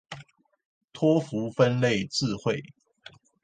[0.93, 2.59] 托福分類字彙